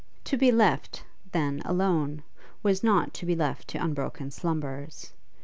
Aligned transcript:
To 0.23 0.35
be 0.35 0.51
left, 0.51 1.03
then, 1.31 1.61
alone 1.63 2.23
was 2.63 2.83
not 2.83 3.13
to 3.13 3.25
be 3.27 3.35
left 3.35 3.67
to 3.67 3.77
unbroken 3.83 4.31
slumbers. 4.31 5.13